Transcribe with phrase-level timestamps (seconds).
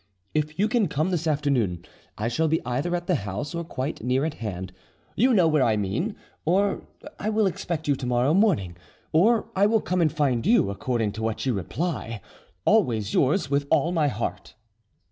[0.33, 1.85] If you can come this afternoon,
[2.17, 4.73] I shall be either at the house or quite near at hand,
[5.15, 6.81] you know where I mean, or
[7.19, 8.77] I will expect you tomorrow morning,
[9.11, 13.91] or I will come and find you, according to what you reply.—Always yours with all
[13.91, 14.55] my heart."